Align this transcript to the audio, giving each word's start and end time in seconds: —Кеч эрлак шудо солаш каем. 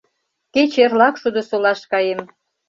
—Кеч 0.53 0.71
эрлак 0.83 1.15
шудо 1.21 1.41
солаш 1.49 1.81
каем. 1.91 2.21